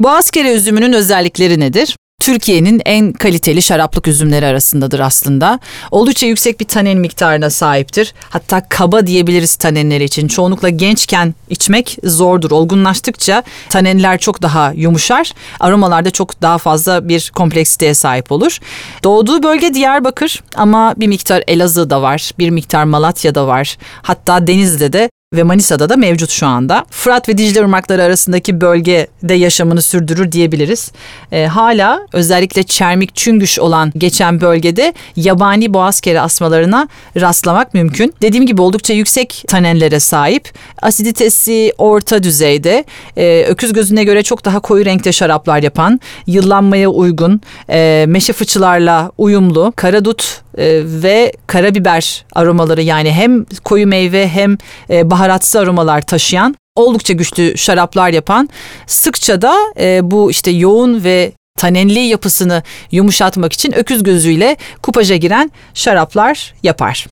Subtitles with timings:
[0.00, 1.96] Boğazkere üzümünün özellikleri nedir?
[2.22, 5.60] Türkiye'nin en kaliteli şaraplık üzümleri arasındadır aslında.
[5.90, 8.14] Oldukça yüksek bir tanin miktarına sahiptir.
[8.30, 10.28] Hatta kaba diyebiliriz taninleri için.
[10.28, 12.50] Çoğunlukla gençken içmek zordur.
[12.50, 15.32] Olgunlaştıkça taninler çok daha yumuşar.
[15.60, 18.58] Aromalarda çok daha fazla bir kompleksiteye sahip olur.
[19.04, 23.76] Doğduğu bölge Diyarbakır ama bir miktar Elazığ'da var, bir miktar Malatya'da var.
[24.02, 26.84] Hatta Denizli'de de ve Manisa'da da mevcut şu anda.
[26.90, 30.92] Fırat ve Dicle ırmakları arasındaki bölgede yaşamını sürdürür diyebiliriz.
[31.32, 36.88] E, hala özellikle çermik çüngüş olan geçen bölgede yabani boğazkere asmalarına
[37.20, 38.14] rastlamak mümkün.
[38.22, 40.52] Dediğim gibi oldukça yüksek tanenlere sahip.
[40.82, 42.84] Asiditesi orta düzeyde.
[43.16, 47.40] E, öküz gözüne göre çok daha koyu renkte şaraplar yapan, yıllanmaya uygun,
[47.70, 54.56] e, meşe fıçılarla uyumlu, karadut e, ve karabiber aromaları yani hem koyu meyve hem
[54.90, 58.48] e, baharatsı aromalar taşıyan oldukça güçlü şaraplar yapan
[58.86, 65.50] sıkça da e, bu işte yoğun ve tanenli yapısını yumuşatmak için öküz gözüyle kupaja giren
[65.74, 67.06] şaraplar yapar.